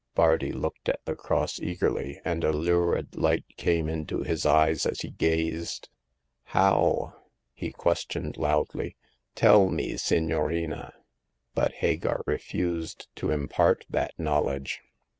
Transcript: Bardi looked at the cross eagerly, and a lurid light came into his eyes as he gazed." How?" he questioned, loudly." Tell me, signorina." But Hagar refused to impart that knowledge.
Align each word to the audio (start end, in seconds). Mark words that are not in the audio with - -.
Bardi 0.15 0.51
looked 0.51 0.89
at 0.89 1.05
the 1.05 1.13
cross 1.15 1.59
eagerly, 1.59 2.19
and 2.25 2.43
a 2.43 2.51
lurid 2.51 3.15
light 3.15 3.45
came 3.55 3.87
into 3.87 4.23
his 4.23 4.47
eyes 4.47 4.83
as 4.87 5.01
he 5.01 5.11
gazed." 5.11 5.89
How?" 6.57 7.13
he 7.53 7.71
questioned, 7.71 8.35
loudly." 8.35 8.95
Tell 9.41 9.69
me, 9.69 9.97
signorina." 9.97 10.95
But 11.53 11.73
Hagar 11.73 12.23
refused 12.25 13.09
to 13.17 13.29
impart 13.29 13.85
that 13.91 14.13
knowledge. 14.17 14.81